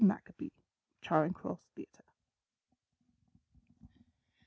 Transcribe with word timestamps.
Maccabe, 0.03 0.49
Charing 1.03 1.31
Cross 1.31 1.59
Theatre." 1.75 2.03